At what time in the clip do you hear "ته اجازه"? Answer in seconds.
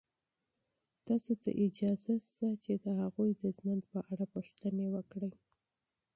1.43-2.13